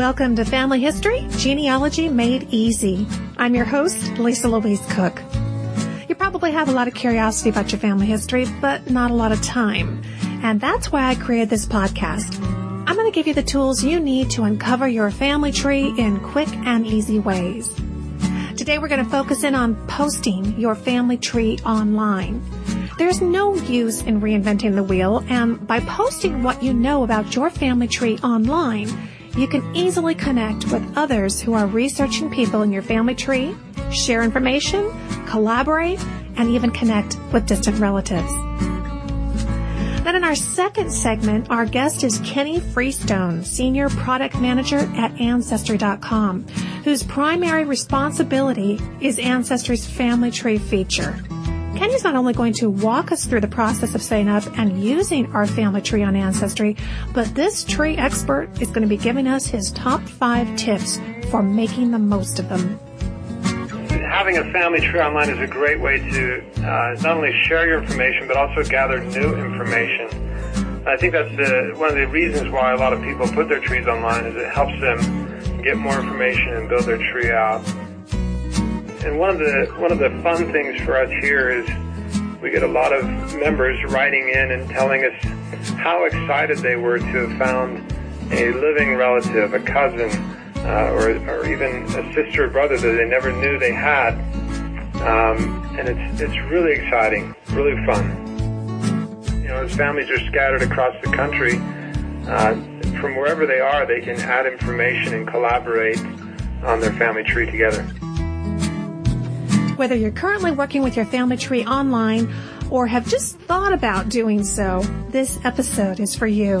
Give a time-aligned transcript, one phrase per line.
[0.00, 3.06] Welcome to Family History Genealogy Made Easy.
[3.36, 5.20] I'm your host, Lisa Louise Cooke.
[6.08, 9.30] You probably have a lot of curiosity about your family history, but not a lot
[9.30, 10.02] of time.
[10.42, 12.42] And that's why I created this podcast.
[12.86, 16.18] I'm going to give you the tools you need to uncover your family tree in
[16.20, 17.70] quick and easy ways.
[18.56, 22.42] Today we're going to focus in on posting your family tree online.
[22.96, 27.50] There's no use in reinventing the wheel, and by posting what you know about your
[27.50, 28.88] family tree online,
[29.36, 33.54] you can easily connect with others who are researching people in your family tree,
[33.90, 34.90] share information,
[35.26, 36.04] collaborate,
[36.36, 38.32] and even connect with distant relatives.
[40.04, 46.48] Then in our second segment, our guest is Kenny Freestone, Senior Product Manager at Ancestry.com,
[46.84, 51.22] whose primary responsibility is Ancestry's family tree feature.
[51.80, 55.32] Kenny's not only going to walk us through the process of setting up and using
[55.32, 56.76] our family tree on Ancestry,
[57.14, 61.42] but this tree expert is going to be giving us his top five tips for
[61.42, 62.78] making the most of them.
[64.10, 67.80] Having a family tree online is a great way to uh, not only share your
[67.80, 70.86] information, but also gather new information.
[70.86, 73.60] I think that's the, one of the reasons why a lot of people put their
[73.60, 77.64] trees online is it helps them get more information and build their tree out.
[79.04, 81.66] And one of the one of the fun things for us here is
[82.42, 83.04] we get a lot of
[83.34, 85.14] members writing in and telling us
[85.78, 87.78] how excited they were to have found
[88.32, 90.10] a living relative, a cousin,
[90.64, 94.14] uh, or, or even a sister or brother that they never knew they had.
[95.02, 98.04] Um, and it's it's really exciting, really fun.
[99.42, 101.56] You know, as families are scattered across the country,
[102.28, 102.54] uh,
[103.00, 105.98] from wherever they are, they can add information and collaborate
[106.62, 107.86] on their family tree together.
[109.80, 112.30] Whether you're currently working with your family tree online
[112.70, 116.60] or have just thought about doing so, this episode is for you.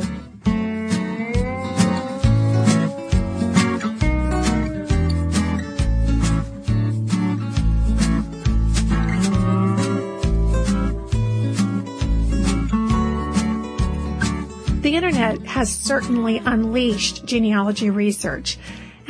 [14.80, 18.56] The internet has certainly unleashed genealogy research.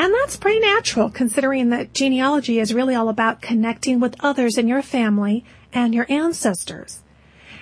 [0.01, 4.67] And that's pretty natural considering that genealogy is really all about connecting with others in
[4.67, 5.45] your family
[5.75, 7.03] and your ancestors.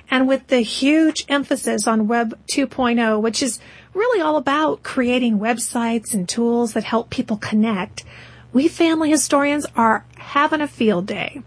[0.09, 3.59] And with the huge emphasis on Web 2.0, which is
[3.93, 8.05] really all about creating websites and tools that help people connect,
[8.53, 11.43] we family historians are having a field day.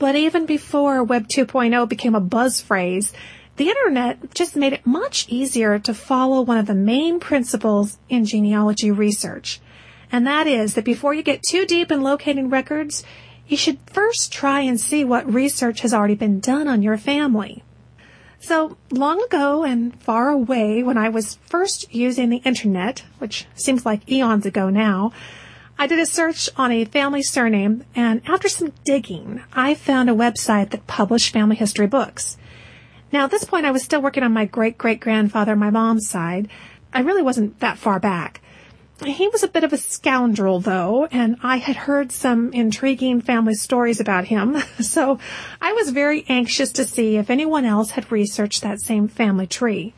[0.00, 3.12] But even before Web 2.0 became a buzz phrase,
[3.58, 8.24] the internet just made it much easier to follow one of the main principles in
[8.24, 9.60] genealogy research
[10.14, 13.02] and that is that before you get too deep in locating records,
[13.48, 17.64] you should first try and see what research has already been done on your family.
[18.38, 23.84] So long ago and far away when I was first using the internet, which seems
[23.84, 25.12] like eons ago now,
[25.80, 30.14] I did a search on a family surname and after some digging, I found a
[30.14, 32.36] website that published family history books.
[33.10, 36.08] Now at this point I was still working on my great great grandfather, my mom's
[36.08, 36.46] side.
[36.92, 38.40] I really wasn't that far back.
[39.02, 43.54] He was a bit of a scoundrel, though, and I had heard some intriguing family
[43.54, 45.18] stories about him, so
[45.60, 49.94] I was very anxious to see if anyone else had researched that same family tree.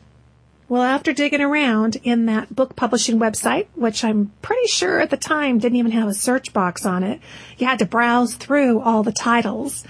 [0.67, 5.15] Well, after digging around in that book publishing website, which I'm pretty sure at the
[5.15, 7.21] time didn't even have a search box on it,
[7.57, 9.85] you had to browse through all the titles.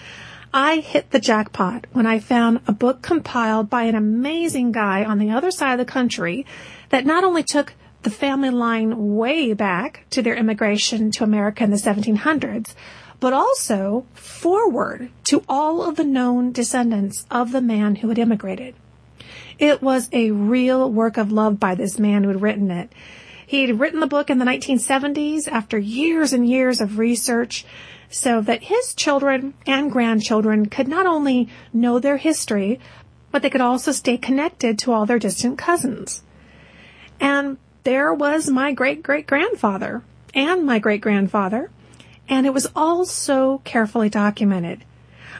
[0.53, 5.17] I hit the jackpot when I found a book compiled by an amazing guy on
[5.17, 6.45] the other side of the country
[6.89, 7.73] that not only took
[8.03, 12.73] the family line way back to their immigration to America in the 1700s,
[13.19, 18.75] but also forward to all of the known descendants of the man who had immigrated.
[19.59, 22.91] It was a real work of love by this man who had written it.
[23.45, 27.65] He had written the book in the 1970s after years and years of research
[28.09, 32.79] so that his children and grandchildren could not only know their history,
[33.31, 36.23] but they could also stay connected to all their distant cousins.
[37.19, 40.03] And there was my great great grandfather
[40.33, 41.71] and my great grandfather,
[42.27, 44.83] and it was all so carefully documented.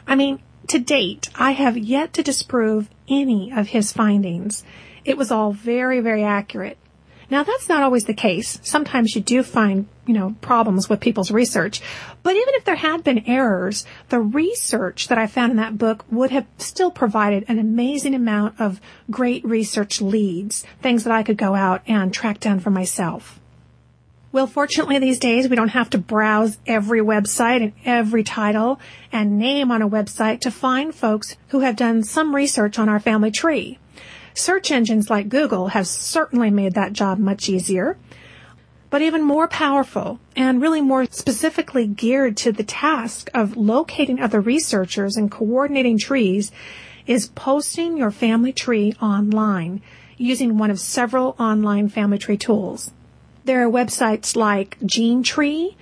[0.06, 4.64] I mean, to date, I have yet to disprove any of his findings.
[5.04, 6.78] It was all very, very accurate.
[7.30, 8.58] Now that's not always the case.
[8.62, 11.82] Sometimes you do find, you know, problems with people's research.
[12.22, 16.04] But even if there had been errors, the research that I found in that book
[16.10, 18.80] would have still provided an amazing amount of
[19.10, 23.38] great research leads, things that I could go out and track down for myself.
[24.30, 28.78] Well, fortunately these days we don't have to browse every website and every title
[29.10, 33.00] and name on a website to find folks who have done some research on our
[33.00, 33.78] family tree.
[34.38, 37.98] Search engines like Google have certainly made that job much easier.
[38.88, 44.40] But even more powerful and really more specifically geared to the task of locating other
[44.40, 46.52] researchers and coordinating trees
[47.04, 49.82] is posting your family tree online
[50.16, 52.92] using one of several online family tree tools.
[53.44, 55.74] There are websites like GeneTree,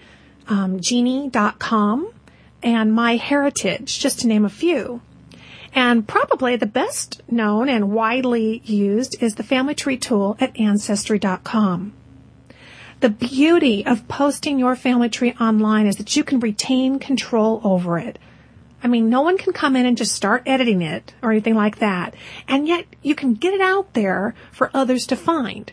[0.49, 2.11] um, Geni.com,
[2.62, 5.03] and MyHeritage, just to name a few.
[5.76, 11.93] And probably the best known and widely used is the family tree tool at Ancestry.com.
[13.00, 17.99] The beauty of posting your family tree online is that you can retain control over
[17.99, 18.19] it.
[18.82, 21.79] I mean, no one can come in and just start editing it or anything like
[21.81, 22.14] that.
[22.49, 25.70] And yet you can get it out there for others to find.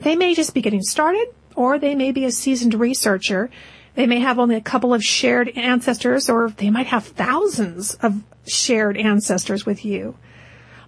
[0.00, 3.48] They may just be getting started or they may be a seasoned researcher.
[3.94, 8.22] They may have only a couple of shared ancestors or they might have thousands of
[8.46, 10.16] shared ancestors with you.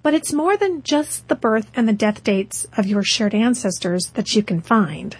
[0.03, 4.11] But it's more than just the birth and the death dates of your shared ancestors
[4.15, 5.17] that you can find.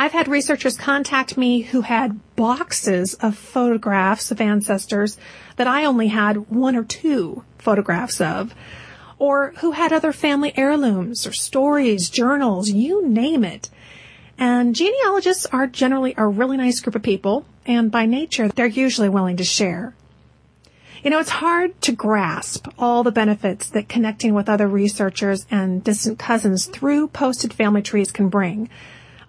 [0.00, 5.18] I've had researchers contact me who had boxes of photographs of ancestors
[5.56, 8.54] that I only had one or two photographs of,
[9.18, 13.70] or who had other family heirlooms or stories, journals, you name it.
[14.38, 19.08] And genealogists are generally a really nice group of people, and by nature, they're usually
[19.08, 19.94] willing to share.
[21.02, 25.82] You know, it's hard to grasp all the benefits that connecting with other researchers and
[25.82, 28.68] distant cousins through posted family trees can bring.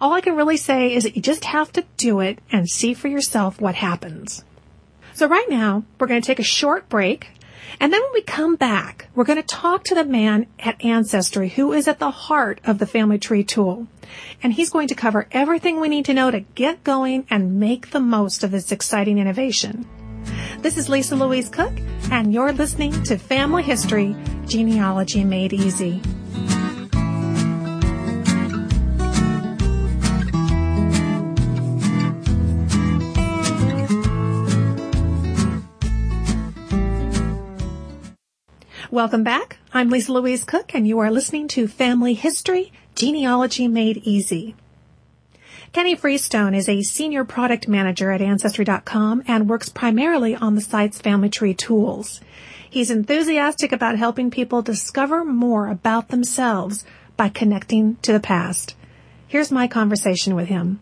[0.00, 2.94] All I can really say is that you just have to do it and see
[2.94, 4.44] for yourself what happens.
[5.12, 7.28] So right now, we're going to take a short break.
[7.78, 11.50] And then when we come back, we're going to talk to the man at Ancestry
[11.50, 13.86] who is at the heart of the family tree tool.
[14.42, 17.90] And he's going to cover everything we need to know to get going and make
[17.90, 19.86] the most of this exciting innovation.
[20.60, 21.78] This is Lisa Louise Cooke,
[22.10, 24.14] and you're listening to Family History
[24.46, 26.02] Genealogy Made Easy.
[38.92, 39.58] Welcome back.
[39.72, 44.56] I'm Lisa Louise Cooke, and you are listening to Family History Genealogy Made Easy.
[45.72, 51.00] Kenny Freestone is a senior product manager at Ancestry.com and works primarily on the site's
[51.00, 52.20] family tree tools.
[52.68, 56.84] He's enthusiastic about helping people discover more about themselves
[57.16, 58.74] by connecting to the past.
[59.28, 60.80] Here's my conversation with him.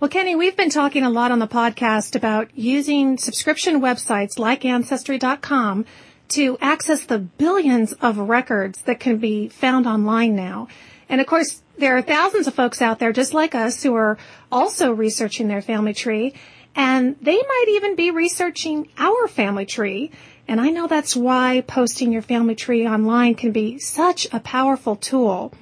[0.00, 4.64] Well, Kenny, we've been talking a lot on the podcast about using subscription websites like
[4.64, 5.84] Ancestry.com
[6.28, 10.68] to access the billions of records that can be found online now.
[11.08, 14.18] And of course, there are thousands of folks out there just like us who are
[14.52, 16.34] also researching their family tree
[16.74, 20.12] and they might even be researching our family tree.
[20.46, 24.96] And I know that's why posting your family tree online can be such a powerful
[24.96, 25.52] tool.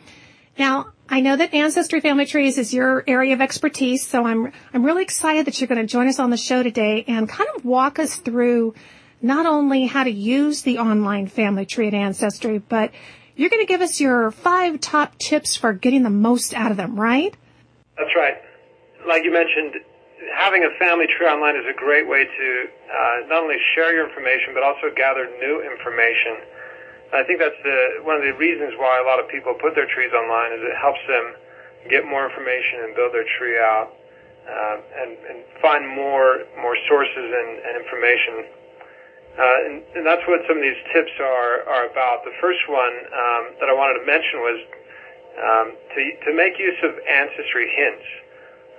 [0.59, 4.85] Now, I know that Ancestry Family Trees is your area of expertise, so I'm I'm
[4.85, 7.65] really excited that you're going to join us on the show today and kind of
[7.65, 8.75] walk us through
[9.27, 12.93] not only how to use the online family tree at Ancestry, but
[13.35, 16.77] you're going to give us your five top tips for getting the most out of
[16.77, 17.37] them, right?
[17.99, 18.37] That's right.
[19.07, 19.83] Like you mentioned,
[20.39, 22.49] having a family tree online is a great way to
[22.89, 26.41] uh, not only share your information, but also gather new information.
[27.13, 29.87] I think that's the, one of the reasons why a lot of people put their
[29.87, 31.35] trees online is it helps them
[31.91, 33.95] get more information and build their tree out
[34.47, 38.66] uh, and, and find more more sources and, and information
[39.37, 42.25] uh, and, and, that's what some of these tips are, are about.
[42.25, 44.59] The first one um, that I wanted to mention was
[45.37, 48.07] um, to, to make use of ancestry hints.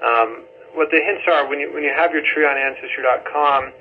[0.01, 0.29] Um,
[0.73, 3.73] what the hints are, when you, when you have your tree on Ancestry.com,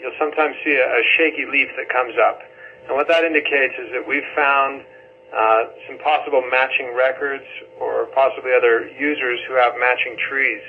[0.00, 2.40] you'll sometimes see a, a shaky leaf that comes up.
[2.88, 4.80] And what that indicates is that we've found
[5.28, 7.44] uh, some possible matching records
[7.80, 10.64] or possibly other users who have matching trees.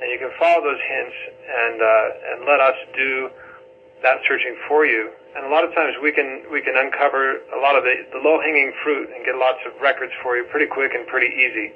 [0.00, 3.28] And you can follow those hints and, uh, and let us do
[4.02, 5.10] that searching for you.
[5.36, 8.18] And a lot of times we can we can uncover a lot of the, the
[8.18, 11.72] low hanging fruit and get lots of records for you pretty quick and pretty easy.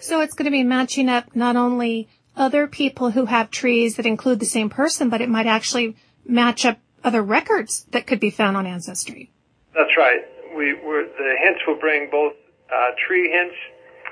[0.00, 4.06] So it's going to be matching up not only other people who have trees that
[4.06, 5.96] include the same person, but it might actually
[6.26, 9.30] match up other records that could be found on Ancestry.
[9.74, 10.20] That's right.
[10.56, 12.34] We the hints will bring both
[12.72, 13.56] uh, tree hints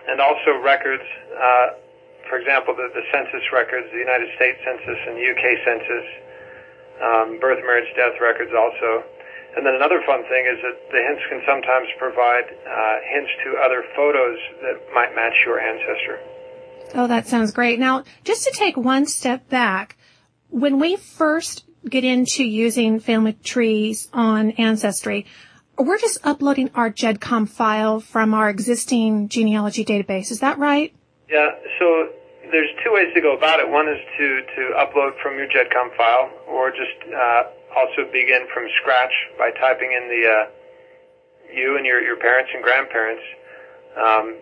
[0.09, 1.05] and also records.
[1.37, 1.67] Uh,
[2.29, 6.07] for example, the, the census records, the United States Census and UK Census
[7.03, 9.05] um, birth, marriage, death records also.
[9.57, 13.57] And then another fun thing is that the hints can sometimes provide uh, hints to
[13.65, 16.21] other photos that might match your ancestor.
[16.95, 17.79] Oh, that sounds great.
[17.79, 19.97] Now, just to take one step back,
[20.49, 25.27] when we first get into using family trees on Ancestry,
[25.77, 30.31] we're just uploading our GEDCOM file from our existing genealogy database.
[30.31, 30.95] Is that right?
[31.31, 32.09] Yeah, so
[32.51, 33.69] there's two ways to go about it.
[33.69, 37.43] One is to, to upload from your GEDCOM file, or just uh,
[37.77, 42.63] also begin from scratch by typing in the uh, you and your, your parents and
[42.63, 43.23] grandparents.
[43.97, 44.37] Um,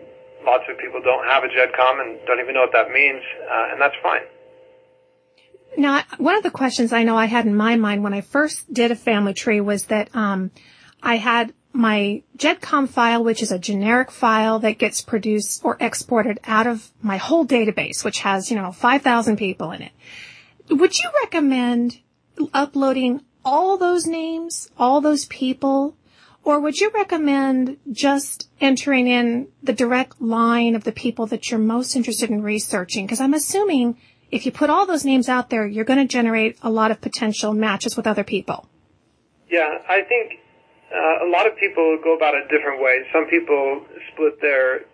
[0.45, 3.71] lots of people don't have a GEDCOM and don't even know what that means, uh,
[3.71, 4.21] and that's fine.
[5.77, 8.71] Now, one of the questions I know I had in my mind when I first
[8.73, 10.51] did a family tree was that um,
[11.03, 16.39] I had my GEDCOM file, which is a generic file that gets produced or exported
[16.45, 19.91] out of my whole database, which has, you know, 5,000 people in it.
[20.69, 21.99] Would you recommend
[22.51, 25.95] uploading all those names, all those people,
[26.43, 31.59] or would you recommend just entering in the direct line of the people that you're
[31.59, 33.05] most interested in researching?
[33.05, 33.97] Because I'm assuming
[34.31, 37.01] if you put all those names out there, you're going to generate a lot of
[37.01, 38.67] potential matches with other people.
[39.47, 40.39] Yeah, I think
[40.87, 43.03] uh, a lot of people go about it different ways.
[43.11, 44.85] Some people split their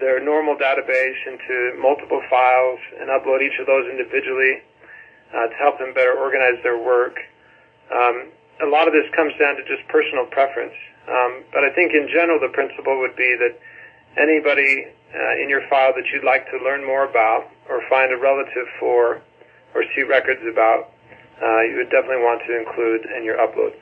[0.00, 4.58] their normal database into multiple files and upload each of those individually
[5.30, 7.14] uh, to help them better organize their work.
[7.94, 10.74] Um, a lot of this comes down to just personal preference.
[11.06, 13.54] Um, but I think in general the principle would be that
[14.16, 18.16] anybody uh, in your file that you'd like to learn more about or find a
[18.16, 19.22] relative for
[19.74, 20.90] or see records about,
[21.42, 23.74] uh, you would definitely want to include in your upload.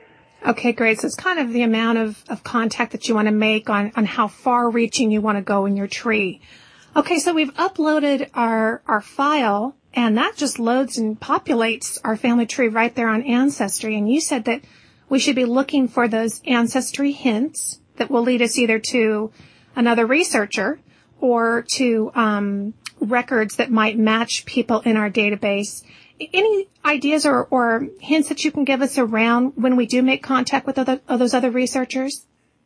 [0.45, 0.99] Okay, great.
[0.99, 3.91] So it's kind of the amount of, of contact that you want to make on,
[3.95, 6.41] on how far reaching you want to go in your tree.
[6.95, 12.45] Okay, so we've uploaded our, our file and that just loads and populates our family
[12.45, 13.95] tree right there on Ancestry.
[13.95, 14.61] And you said that
[15.07, 19.31] we should be looking for those ancestry hints that will lead us either to
[19.75, 20.79] another researcher
[21.19, 25.83] or to um, records that might match people in our database
[26.19, 30.23] any ideas or, or hints that you can give us around when we do make
[30.23, 32.25] contact with other, those other researchers?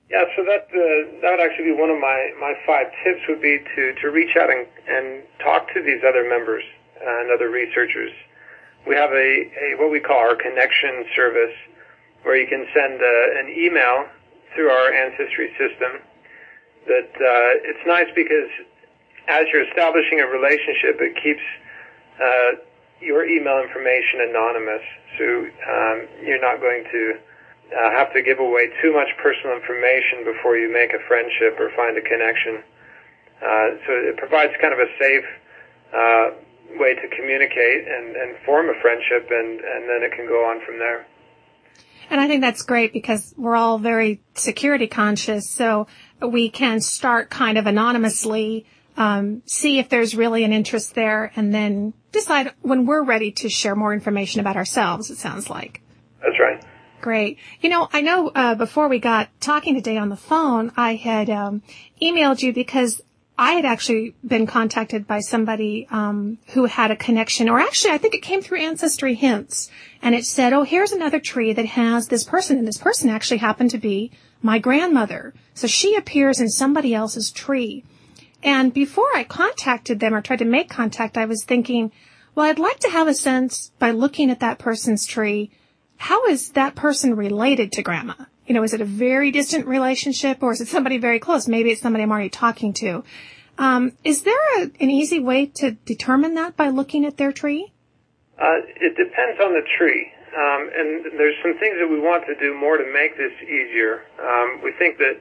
[0.09, 3.41] Yeah, so that uh, that would actually be one of my, my five tips would
[3.41, 6.63] be to, to reach out and, and talk to these other members
[7.01, 8.11] and other researchers.
[8.87, 11.55] We have a, a what we call our connection service
[12.23, 14.07] where you can send uh, an email
[14.55, 15.99] through our ancestry system
[16.87, 18.49] that uh, it's nice because
[19.27, 21.43] as you're establishing a relationship, it keeps
[22.15, 22.63] uh,
[23.01, 24.85] your email information anonymous,
[25.17, 25.25] so
[25.69, 27.13] um, you're not going to
[27.75, 31.69] uh, have to give away too much personal information before you make a friendship or
[31.75, 32.63] find a connection.
[33.37, 35.27] Uh, so it provides kind of a safe
[35.93, 36.25] uh,
[36.79, 40.63] way to communicate and, and form a friendship, and, and then it can go on
[40.65, 41.05] from there.
[42.09, 45.87] And I think that's great because we're all very security conscious, so
[46.21, 48.65] we can start kind of anonymously
[48.97, 53.49] um, see if there's really an interest there, and then decide when we're ready to
[53.49, 55.09] share more information about ourselves.
[55.09, 55.81] It sounds like.
[56.21, 56.63] That's right.
[56.99, 57.37] Great.
[57.61, 61.29] You know, I know uh, before we got talking today on the phone, I had
[61.29, 61.61] um,
[62.01, 63.01] emailed you because
[63.39, 67.99] I had actually been contacted by somebody um, who had a connection, or actually, I
[67.99, 69.69] think it came through Ancestry Hints,
[70.01, 73.37] and it said, "Oh, here's another tree that has this person, and this person actually
[73.37, 74.11] happened to be
[74.41, 77.83] my grandmother, so she appears in somebody else's tree."
[78.43, 81.91] And before I contacted them or tried to make contact, I was thinking,
[82.35, 85.51] well, I'd like to have a sense by looking at that person's tree,
[85.97, 88.13] how is that person related to grandma?
[88.45, 91.47] You know, is it a very distant relationship or is it somebody very close?
[91.47, 93.03] Maybe it's somebody I'm already talking to.
[93.57, 97.73] Um, is there a, an easy way to determine that by looking at their tree?
[98.39, 100.11] Uh, it depends on the tree.
[100.37, 104.05] Um, and there's some things that we want to do more to make this easier.
[104.21, 105.17] Um, we think that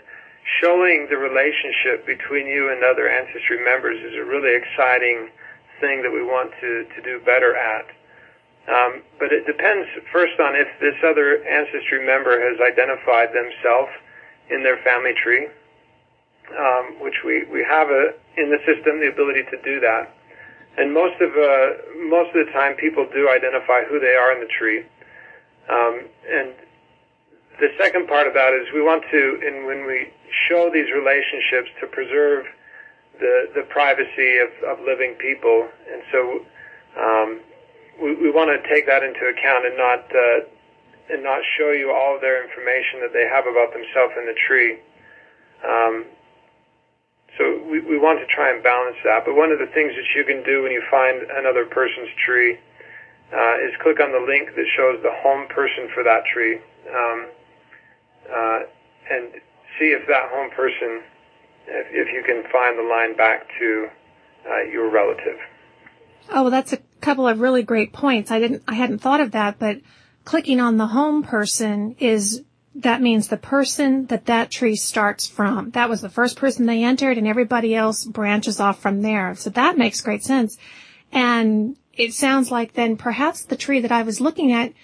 [0.63, 5.29] showing the relationship between you and other ancestry members is a really exciting
[5.81, 7.87] thing that we want to, to do better at.
[8.67, 13.91] Um, but it depends first on if this other ancestry member has identified themselves
[14.51, 15.47] in their family tree,
[16.59, 20.15] um, which we, we have a, in the system the ability to do that.
[20.79, 24.41] And most of uh, most of the time, people do identify who they are in
[24.41, 24.85] the tree.
[25.71, 26.53] Um, and
[27.59, 30.13] the second part of that is we want to, and when we
[30.49, 32.47] show these relationships, to preserve
[33.19, 36.21] the the privacy of, of living people, and so
[36.99, 37.41] um,
[38.01, 40.41] we, we want to take that into account and not uh,
[41.11, 44.37] and not show you all of their information that they have about themselves in the
[44.47, 44.79] tree.
[45.65, 46.05] Um,
[47.39, 49.25] so we, we want to try and balance that.
[49.25, 52.59] But one of the things that you can do when you find another person's tree
[53.33, 56.59] uh, is click on the link that shows the home person for that tree.
[56.89, 57.27] Um,
[58.27, 58.61] uh,
[59.11, 59.41] and
[59.79, 61.03] see if that home person,
[61.67, 63.89] if, if you can find the line back to
[64.49, 65.39] uh, your relative.
[66.31, 68.31] Oh, well, that's a couple of really great points.
[68.31, 69.81] I didn't, I hadn't thought of that, but
[70.25, 72.43] clicking on the home person is
[72.75, 75.71] that means the person that that tree starts from.
[75.71, 79.35] That was the first person they entered and everybody else branches off from there.
[79.35, 80.59] So that makes great sense.
[81.11, 84.75] And it sounds like then perhaps the tree that I was looking at,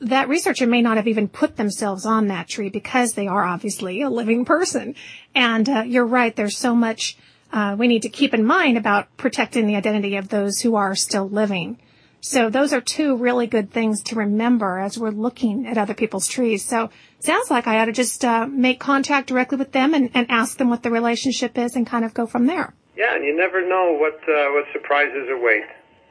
[0.00, 4.02] that researcher may not have even put themselves on that tree because they are obviously
[4.02, 4.94] a living person.
[5.34, 6.34] And uh, you're right.
[6.34, 7.16] There's so much
[7.52, 10.94] uh, we need to keep in mind about protecting the identity of those who are
[10.94, 11.78] still living.
[12.20, 16.26] So those are two really good things to remember as we're looking at other people's
[16.26, 16.64] trees.
[16.64, 20.26] So sounds like I ought to just uh, make contact directly with them and, and
[20.28, 22.74] ask them what the relationship is and kind of go from there.
[22.96, 25.62] Yeah, and you never know what uh, what surprises await.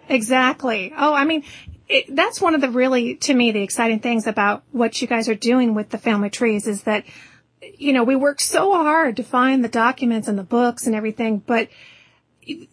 [0.08, 0.94] Exactly.
[0.96, 1.44] Oh, I mean,
[1.88, 5.30] it, that's one of the really, to me, the exciting things about what you guys
[5.30, 7.06] are doing with the family trees is that,
[7.78, 11.40] you know, we work so hard to find the documents and the books and everything,
[11.40, 11.70] but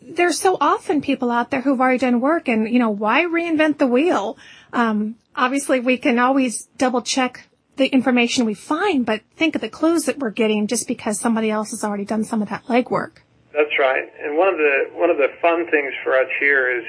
[0.03, 3.79] there's so often people out there who've already done work and, you know, why reinvent
[3.79, 4.37] the wheel?
[4.73, 9.69] Um, obviously we can always double check the information we find, but think of the
[9.69, 13.19] clues that we're getting just because somebody else has already done some of that legwork.
[13.53, 14.05] That's right.
[14.23, 16.85] And one of the, one of the fun things for us here is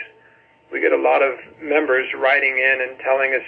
[0.74, 3.46] we get a lot of members writing in and telling us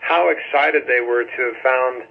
[0.00, 2.02] how excited they were to have found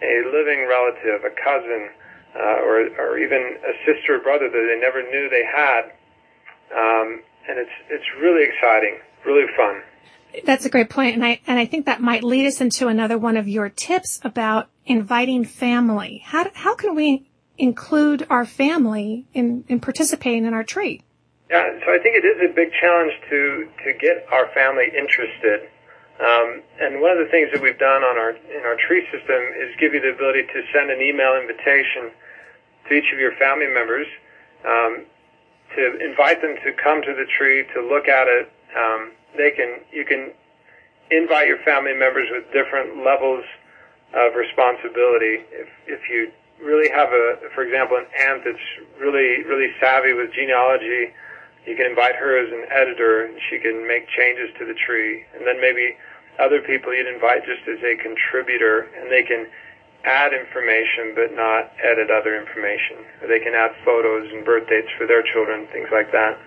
[0.00, 1.90] a living relative, a cousin,
[2.36, 5.92] uh, or, or even a sister or brother that they never knew they had.
[6.74, 9.82] Um, and it's, it's really exciting, really fun.
[10.44, 13.16] That's a great point, and I and I think that might lead us into another
[13.16, 16.22] one of your tips about inviting family.
[16.24, 21.03] How how can we include our family in in participating in our tree?
[21.50, 25.68] Yeah, so I think it is a big challenge to to get our family interested.
[26.16, 29.42] Um, and one of the things that we've done on our in our tree system
[29.60, 32.14] is give you the ability to send an email invitation
[32.88, 34.06] to each of your family members
[34.64, 35.04] um,
[35.76, 38.48] to invite them to come to the tree to look at it.
[38.72, 40.32] Um, they can you can
[41.10, 43.44] invite your family members with different levels
[44.16, 45.44] of responsibility.
[45.52, 46.32] If if you
[46.64, 48.64] really have a, for example, an aunt that's
[48.96, 51.12] really really savvy with genealogy
[51.66, 55.24] you can invite her as an editor and she can make changes to the tree.
[55.34, 55.96] And then maybe
[56.38, 59.46] other people you'd invite just as a contributor and they can
[60.04, 63.00] add information but not edit other information.
[63.22, 66.38] Or they can add photos and birth dates for their children, things like that.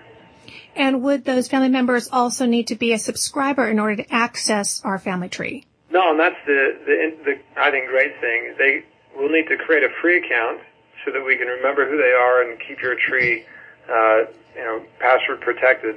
[0.76, 4.80] And would those family members also need to be a subscriber in order to access
[4.84, 5.66] our family tree?
[5.90, 8.54] No, and that's the, the, the I think, great thing.
[8.56, 8.84] They
[9.16, 10.60] will need to create a free account
[11.04, 13.44] so that we can remember who they are and keep your tree
[13.88, 15.96] uh, you know, password protected.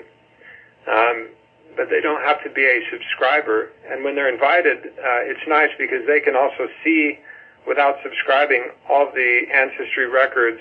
[0.87, 1.29] Um,
[1.75, 3.71] but they don't have to be a subscriber.
[3.89, 7.19] And when they're invited, uh, it's nice because they can also see,
[7.67, 10.59] without subscribing, all the ancestry records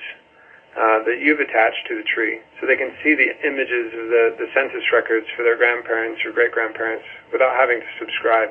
[0.76, 2.38] uh, that you've attached to the tree.
[2.60, 6.32] So they can see the images of the, the census records for their grandparents or
[6.32, 8.50] great grandparents without having to subscribe.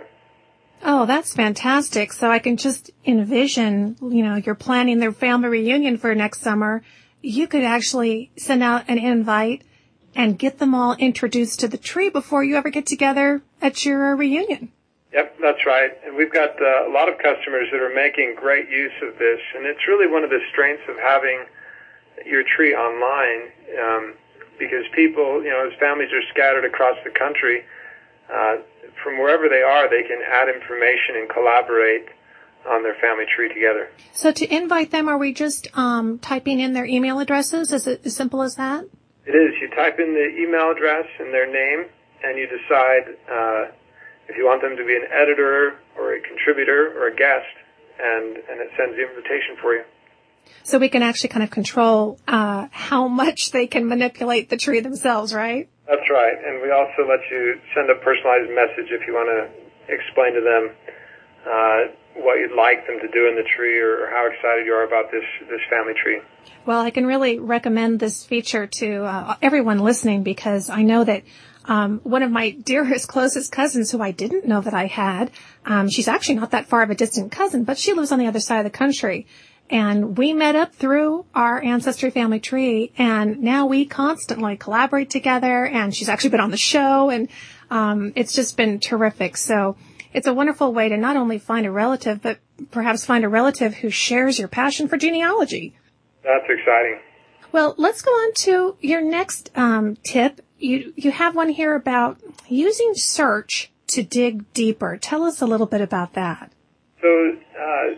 [0.83, 2.13] Oh, that's fantastic.
[2.13, 6.83] So I can just envision, you know, you're planning their family reunion for next summer
[7.21, 9.63] you could actually send out an invite
[10.15, 14.15] and get them all introduced to the tree before you ever get together at your
[14.15, 14.71] reunion.
[15.13, 15.91] Yep, that's right.
[16.05, 19.39] And we've got uh, a lot of customers that are making great use of this,
[19.55, 21.45] and it's really one of the strengths of having
[22.25, 23.49] your tree online,
[23.81, 24.13] um,
[24.59, 27.63] because people, you know, as families are scattered across the country,
[28.31, 28.57] uh,
[29.03, 32.09] from wherever they are, they can add information and collaborate
[32.67, 33.89] on their family tree together.
[34.13, 37.71] So to invite them, are we just um, typing in their email addresses?
[37.71, 38.85] Is it as simple as that?
[39.25, 39.53] It is.
[39.61, 41.89] You type in the email address and their name,
[42.23, 43.71] and you decide uh,
[44.27, 47.53] if you want them to be an editor or a contributor or a guest,
[47.99, 49.83] and, and it sends the invitation for you.
[50.63, 54.79] So we can actually kind of control uh, how much they can manipulate the tree
[54.79, 55.69] themselves, right?
[55.87, 56.37] That's right.
[56.45, 60.41] And we also let you send a personalized message if you want to explain to
[60.41, 60.75] them
[61.45, 64.83] uh, what you'd like them to do in the tree or, how excited you are
[64.83, 66.19] about this this family tree.
[66.65, 71.23] Well, I can really recommend this feature to uh, everyone listening because I know that
[71.65, 75.31] um, one of my dearest, closest cousins, who I didn't know that I had,
[75.65, 78.27] um, she's actually not that far of a distant cousin, but she lives on the
[78.27, 79.27] other side of the country.
[79.69, 85.65] And we met up through our ancestry family tree, and now we constantly collaborate together.
[85.65, 87.29] And she's actually been on the show, and
[87.69, 89.37] um, it's just been terrific.
[89.37, 89.75] So
[90.13, 92.39] it's a wonderful way to not only find a relative, but
[92.71, 95.75] perhaps find a relative who shares your passion for genealogy.
[96.23, 96.99] That's exciting.
[97.51, 100.41] Well, let's go on to your next um, tip.
[100.57, 104.97] You you have one here about using search to dig deeper.
[104.97, 106.51] Tell us a little bit about that.
[107.01, 107.95] So uh,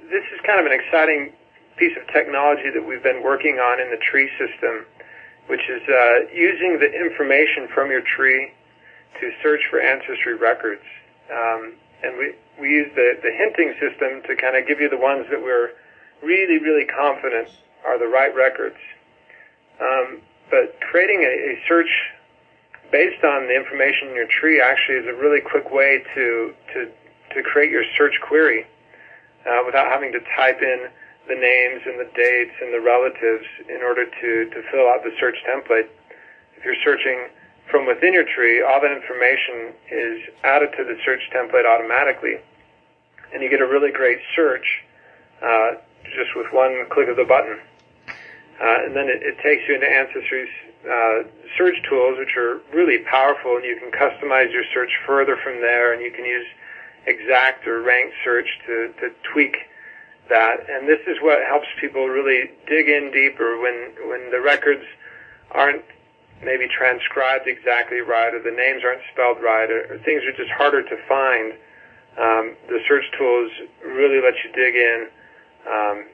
[0.00, 1.32] this is kind of an exciting
[1.76, 4.86] piece of technology that we've been working on in the tree system,
[5.48, 8.52] which is uh, using the information from your tree
[9.20, 10.82] to search for ancestry records.
[11.30, 14.98] Um, and we, we use the, the hinting system to kind of give you the
[14.98, 15.70] ones that we're
[16.22, 17.48] really, really confident
[17.86, 18.76] are the right records.
[19.80, 21.90] Um, but creating a, a search
[22.92, 26.90] based on the information in your tree actually is a really quick way to to
[27.34, 28.66] to create your search query
[29.46, 30.86] uh, without having to type in
[31.26, 35.10] the names and the dates and the relatives in order to to fill out the
[35.18, 35.88] search template.
[36.56, 37.28] If you're searching
[37.70, 42.36] from within your tree, all that information is added to the search template automatically,
[43.32, 44.66] and you get a really great search
[45.42, 45.72] uh,
[46.04, 47.58] just with one click of the button.
[48.60, 50.52] Uh, and then it, it, takes you into Ancestry's
[50.86, 51.26] uh,
[51.58, 55.92] search tools, which are really powerful, and you can customize your search further from there,
[55.92, 56.46] and you can use
[57.06, 59.56] exact or ranked search to, to tweak
[60.28, 60.68] that.
[60.70, 64.84] And this is what helps people really dig in deeper when when the records
[65.50, 65.82] aren't
[66.44, 70.50] maybe transcribed exactly right, or the names aren't spelled right, or, or things are just
[70.52, 71.52] harder to find.
[72.14, 73.50] Um, the search tools
[73.82, 75.08] really let you dig in.
[75.66, 76.04] Um,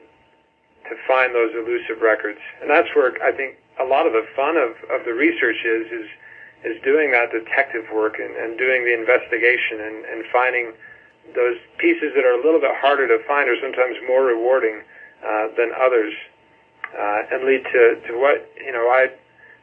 [0.91, 2.43] to find those elusive records.
[2.59, 5.87] And that's where I think a lot of the fun of, of the research is,
[5.87, 6.07] is,
[6.67, 10.75] is doing that detective work and, and doing the investigation and, and finding
[11.31, 14.83] those pieces that are a little bit harder to find or sometimes more rewarding
[15.23, 16.13] uh, than others
[16.91, 19.07] uh, and lead to, to what, you know, I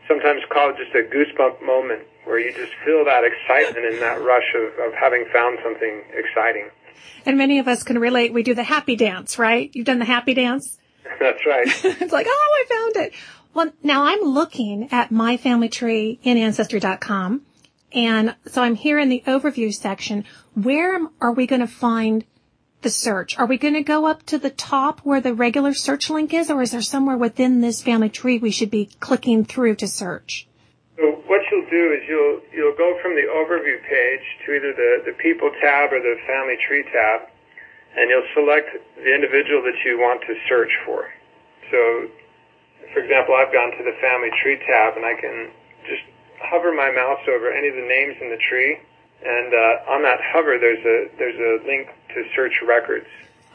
[0.08, 4.20] sometimes call it just a goosebump moment where you just feel that excitement and that
[4.22, 6.70] rush of, of having found something exciting.
[7.24, 8.32] And many of us can relate.
[8.32, 9.70] We do the happy dance, right?
[9.72, 10.78] You've done the happy dance?
[11.20, 11.66] That's right.
[11.84, 13.14] it's like, oh, I found it.
[13.54, 17.42] Well, now I'm looking at my family tree in ancestry.com.
[17.92, 20.24] And so I'm here in the overview section.
[20.54, 22.24] Where are we going to find
[22.82, 23.38] the search?
[23.38, 26.50] Are we going to go up to the top where the regular search link is,
[26.50, 30.46] or is there somewhere within this family tree we should be clicking through to search?
[30.96, 35.12] So what you'll do is you'll you'll go from the overview page to either the,
[35.12, 37.28] the people tab or the family tree tab,
[37.96, 41.06] and you'll select the individual that you want to search for.
[41.70, 42.08] So,
[42.92, 45.50] for example, I've gone to the family tree tab and I can
[45.86, 46.02] just
[46.42, 48.78] hover my mouse over any of the names in the tree,
[49.24, 53.06] and uh, on that hover, there's a there's a link to search records.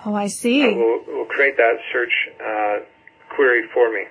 [0.05, 0.63] Oh, I see.
[0.65, 2.11] Uh, we'll, we'll create that search
[2.45, 2.79] uh,
[3.35, 4.03] query for me.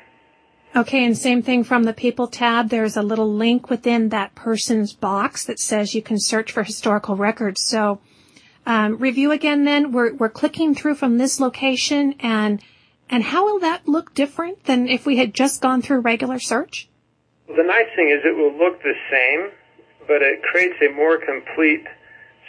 [0.74, 2.70] Okay, and same thing from the People tab.
[2.70, 7.14] There's a little link within that person's box that says you can search for historical
[7.14, 7.60] records.
[7.62, 8.00] So
[8.64, 9.92] um, review again then.
[9.92, 12.62] We're, we're clicking through from this location and,
[13.10, 16.88] and how will that look different than if we had just gone through regular search?
[17.46, 19.50] Well, the nice thing is it will look the same,
[20.12, 21.88] but it creates a more complete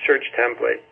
[0.05, 0.83] search template.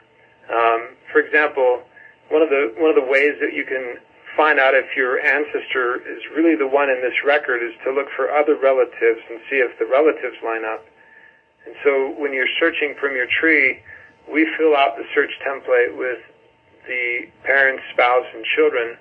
[0.48, 1.84] Um, for example,
[2.32, 4.00] one of the one of the ways that you can
[4.40, 8.08] find out if your ancestor is really the one in this record is to look
[8.16, 10.88] for other relatives and see if the relatives line up.
[11.68, 13.84] And so when you're searching from your tree,
[14.32, 16.24] we fill out the search template with
[16.88, 18.96] the parents, spouse, and children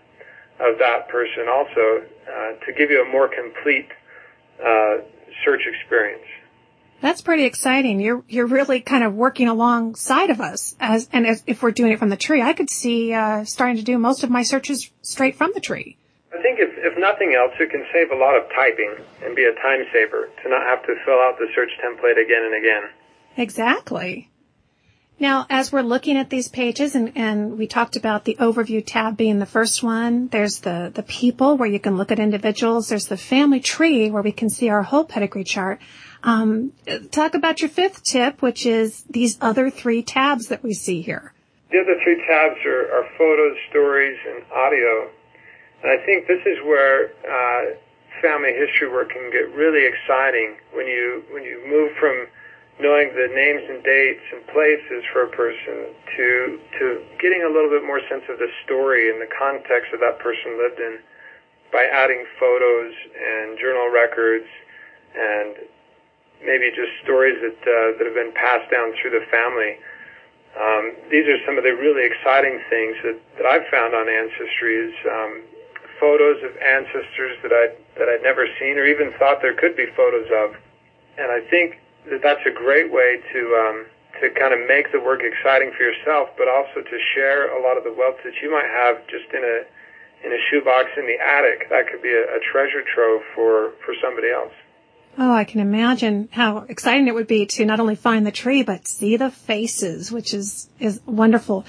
[0.58, 3.88] of that person also uh, to give you a more complete
[4.58, 5.06] uh,
[5.46, 6.26] search experience.
[7.00, 8.00] That's pretty exciting.
[8.00, 11.92] You're you're really kind of working alongside of us as and as, if we're doing
[11.92, 14.90] it from the tree, I could see uh, starting to do most of my searches
[15.02, 15.96] straight from the tree.
[16.32, 19.44] I think if if nothing else, it can save a lot of typing and be
[19.44, 22.90] a time saver to not have to fill out the search template again and again.
[23.36, 24.30] Exactly.
[25.18, 29.18] Now, as we're looking at these pages and, and we talked about the overview tab
[29.18, 32.88] being the first one, there's the, the people where you can look at individuals.
[32.88, 35.78] There's the family tree where we can see our whole pedigree chart.
[36.22, 36.72] Um,
[37.10, 41.32] talk about your fifth tip, which is these other three tabs that we see here.
[41.70, 45.10] The other three tabs are, are photos, stories, and audio.
[45.82, 47.76] And I think this is where uh,
[48.20, 52.26] family history work can get really exciting when you when you move from
[52.80, 57.70] knowing the names and dates and places for a person to to getting a little
[57.70, 60.98] bit more sense of the story and the context that that person lived in
[61.72, 64.48] by adding photos and journal records
[65.14, 65.56] and
[66.44, 69.78] maybe just stories that uh, that have been passed down through the family.
[70.58, 74.90] Um, these are some of the really exciting things that, that I've found on Ancestry
[74.90, 75.46] is um,
[76.00, 79.86] photos of ancestors that I that I'd never seen or even thought there could be
[79.94, 80.56] photos of,
[81.18, 83.86] and I think that that's a great way to um,
[84.20, 87.76] to kind of make the work exciting for yourself, but also to share a lot
[87.76, 89.56] of the wealth that you might have just in a
[90.26, 91.68] in a shoebox in the attic.
[91.68, 94.56] That could be a, a treasure trove for for somebody else.
[95.18, 98.62] Oh, I can imagine how exciting it would be to not only find the tree
[98.62, 101.66] but see the faces, which is is wonderful.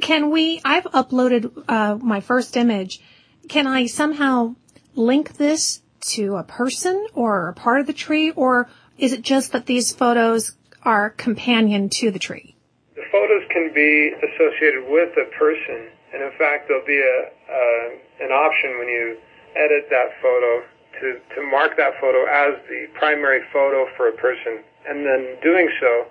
[0.00, 0.60] Can we?
[0.64, 3.00] I've uploaded uh, my first image.
[3.48, 4.54] Can I somehow
[4.94, 5.82] link this
[6.14, 9.92] to a person or a part of the tree, or is it just that these
[9.92, 12.54] photos are companion to the tree?
[12.94, 18.24] The photos can be associated with a person, and in fact, there'll be a uh,
[18.24, 19.18] an option when you
[19.56, 20.62] edit that photo
[21.00, 25.70] to to mark that photo as the primary photo for a person, and then doing
[25.80, 26.06] so,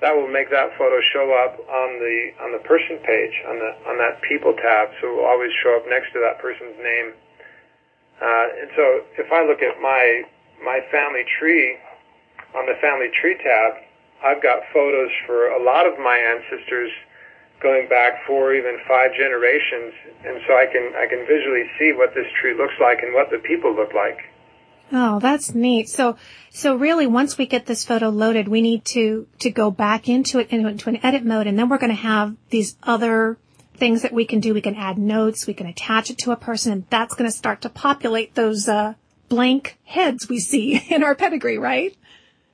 [0.00, 3.70] that will make that photo show up on the on the person page on the
[3.88, 4.88] on that people tab.
[5.00, 7.12] So it will always show up next to that person's name.
[8.20, 8.84] Uh, and so
[9.16, 10.24] if I look at my
[10.64, 11.76] my family tree
[12.54, 13.80] on the family tree tab,
[14.24, 16.90] I've got photos for a lot of my ancestors
[17.60, 19.92] going back four, even five generations,
[20.24, 23.30] and so I can I can visually see what this tree looks like and what
[23.30, 24.18] the people look like.
[24.92, 25.88] Oh, that's neat.
[25.88, 26.16] So,
[26.50, 30.38] so really, once we get this photo loaded, we need to to go back into
[30.40, 33.38] it into an edit mode, and then we're going to have these other
[33.76, 34.52] things that we can do.
[34.52, 37.36] We can add notes, we can attach it to a person, and that's going to
[37.36, 38.94] start to populate those uh,
[39.28, 41.96] blank heads we see in our pedigree, right?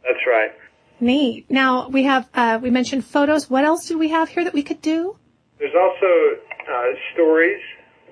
[0.03, 0.53] That's right.
[1.01, 1.51] Neat.
[1.51, 3.51] Now we have uh, we mentioned photos.
[3.51, 5.17] What else do we have here that we could do?
[5.59, 7.61] There's also uh, stories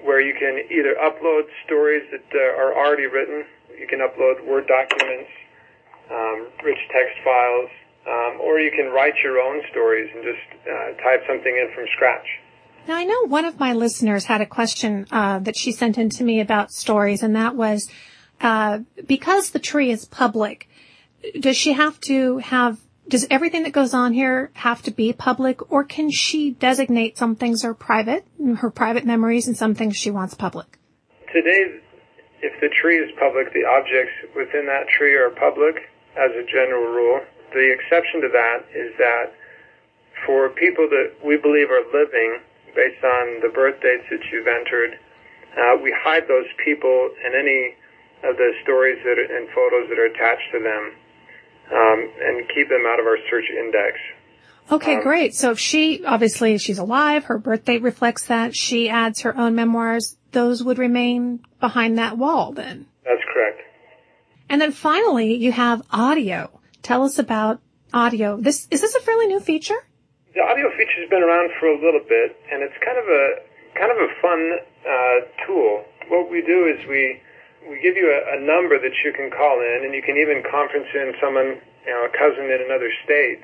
[0.02, 3.44] where you can either upload stories that uh, are already written.
[3.78, 5.30] You can upload Word documents,
[6.10, 7.70] um, rich text files,
[8.06, 11.86] um, or you can write your own stories and just uh, type something in from
[11.94, 12.26] scratch.
[12.86, 16.10] Now I know one of my listeners had a question uh, that she sent in
[16.10, 17.88] to me about stories, and that was
[18.42, 20.68] uh, because the tree is public
[21.38, 25.70] does she have to have does everything that goes on here have to be public
[25.70, 28.24] or can she designate some things are private,
[28.58, 30.78] her private memories and some things she wants public?
[31.32, 31.80] Today,
[32.40, 35.76] if the tree is public, the objects within that tree are public
[36.16, 37.20] as a general rule.
[37.52, 39.34] The exception to that is that
[40.26, 42.40] for people that we believe are living
[42.74, 44.98] based on the birth dates that you've entered,
[45.54, 47.76] uh, we hide those people and any
[48.24, 51.03] of the stories that are, and photos that are attached to them
[51.72, 53.98] um, and keep them out of our search index.
[54.70, 55.34] Okay, um, great.
[55.34, 59.54] So if she, obviously, she's alive, her birth date reflects that, she adds her own
[59.54, 62.86] memoirs, those would remain behind that wall then?
[63.04, 63.60] That's correct.
[64.48, 66.50] And then finally, you have audio.
[66.82, 67.60] Tell us about
[67.92, 68.36] audio.
[68.36, 69.78] This, is this a fairly new feature?
[70.34, 73.90] The audio feature's been around for a little bit, and it's kind of a, kind
[73.92, 75.84] of a fun, uh, tool.
[76.08, 77.20] What we do is we,
[77.68, 80.42] we give you a, a number that you can call in, and you can even
[80.44, 83.42] conference in someone, you know, a cousin in another state.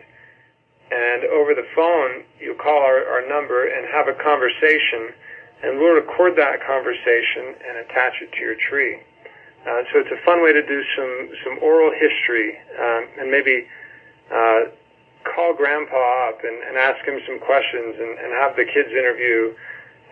[0.91, 5.15] And over the phone, you call our, our number and have a conversation,
[5.63, 8.99] and we'll record that conversation and attach it to your tree.
[9.63, 13.69] Uh, so it's a fun way to do some some oral history, um, and maybe
[14.33, 14.73] uh,
[15.29, 19.53] call Grandpa up and, and ask him some questions, and, and have the kids interview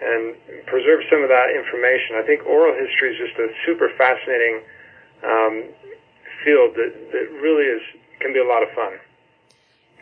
[0.00, 2.16] and preserve some of that information.
[2.16, 4.62] I think oral history is just a super fascinating
[5.24, 5.54] um,
[6.44, 7.82] field that, that really is
[8.20, 8.98] can be a lot of fun.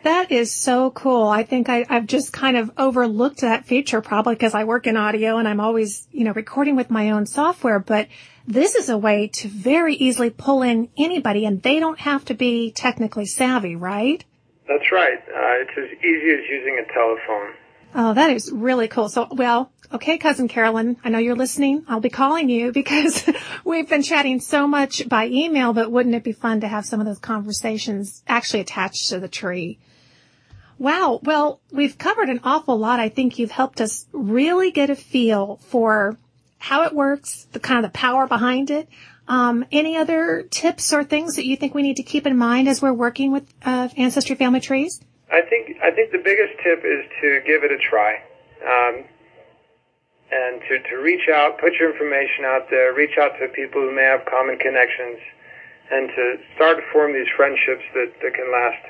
[0.03, 1.27] That is so cool.
[1.27, 4.95] I think I, have just kind of overlooked that feature probably because I work in
[4.95, 8.07] audio and I'm always, you know, recording with my own software, but
[8.45, 12.35] this is a way to very easily pull in anybody and they don't have to
[12.35, 14.23] be technically savvy, right?
[14.67, 15.17] That's right.
[15.17, 17.53] Uh, it's as easy as using a telephone.
[17.95, 19.09] Oh, that is really cool.
[19.09, 21.83] So, well, okay, cousin Carolyn, I know you're listening.
[21.87, 23.29] I'll be calling you because
[23.63, 26.99] we've been chatting so much by email, but wouldn't it be fun to have some
[26.99, 29.79] of those conversations actually attached to the tree?
[30.79, 31.19] Wow.
[31.23, 32.99] Well, we've covered an awful lot.
[32.99, 36.17] I think you've helped us really get a feel for
[36.59, 38.87] how it works, the kind of the power behind it.
[39.27, 42.69] Um, any other tips or things that you think we need to keep in mind
[42.69, 45.01] as we're working with uh, ancestry family trees?
[45.29, 48.23] I think I think the biggest tip is to give it a try,
[48.63, 49.03] um,
[50.57, 53.93] and to to reach out, put your information out there, reach out to people who
[53.95, 55.19] may have common connections,
[55.91, 58.83] and to start to form these friendships that that can last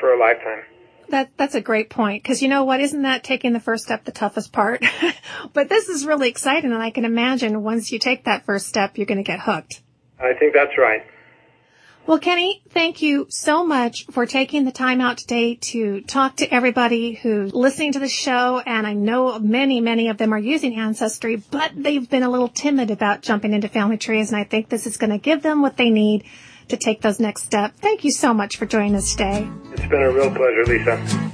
[0.00, 0.64] for a lifetime.
[1.08, 2.80] That that's a great point because you know what?
[2.80, 4.84] Isn't that taking the first step the toughest part?
[5.52, 8.98] but this is really exciting, and I can imagine once you take that first step,
[8.98, 9.82] you're going to get hooked.
[10.18, 11.02] I think that's right.
[12.04, 16.52] Well, Kenny, thank you so much for taking the time out today to talk to
[16.52, 18.60] everybody who's listening to the show.
[18.66, 22.48] And I know many, many of them are using Ancestry, but they've been a little
[22.48, 24.32] timid about jumping into family trees.
[24.32, 26.24] And I think this is going to give them what they need
[26.68, 27.78] to take those next steps.
[27.78, 29.48] Thank you so much for joining us today.
[29.72, 31.32] It's been a real pleasure, Lisa.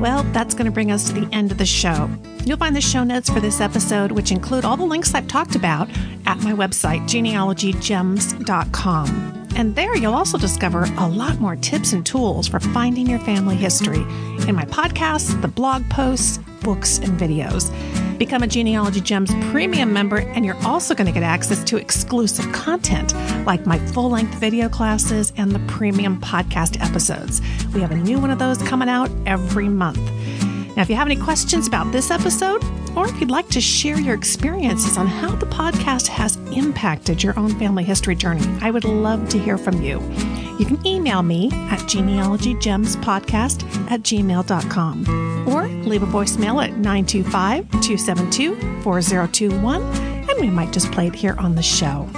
[0.00, 2.08] Well, that's going to bring us to the end of the show.
[2.46, 5.56] You'll find the show notes for this episode, which include all the links I've talked
[5.56, 5.90] about,
[6.24, 9.46] at my website, genealogygems.com.
[9.56, 13.56] And there you'll also discover a lot more tips and tools for finding your family
[13.56, 14.00] history
[14.48, 17.70] in my podcasts, the blog posts, books, and videos.
[18.20, 22.52] Become a Genealogy Gems premium member, and you're also going to get access to exclusive
[22.52, 23.14] content
[23.46, 27.40] like my full length video classes and the premium podcast episodes.
[27.72, 29.96] We have a new one of those coming out every month.
[30.76, 32.62] Now, if you have any questions about this episode,
[32.94, 37.38] or if you'd like to share your experiences on how the podcast has impacted your
[37.38, 39.98] own family history journey, I would love to hear from you.
[40.58, 45.39] You can email me at genealogygemspodcast at gmail.com
[45.84, 51.54] leave a voicemail at 925 272 4021 and we might just play it here on
[51.54, 52.08] the show.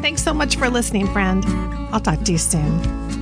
[0.00, 1.44] Thanks so much for listening, friend.
[1.92, 3.13] I'll talk to you soon.